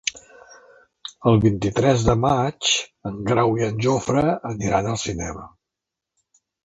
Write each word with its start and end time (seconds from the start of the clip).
El 1.31 1.35
vint-i-tres 1.43 2.05
de 2.07 2.15
maig 2.23 2.71
en 3.09 3.19
Grau 3.29 3.53
i 3.63 3.67
en 3.67 3.79
Jofre 3.87 4.25
aniran 4.53 4.91
al 4.95 4.99
cinema. 5.05 5.47